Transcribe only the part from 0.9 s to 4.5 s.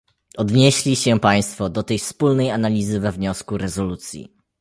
się państwo do tej wspólnej analizy we wniosku rezolucji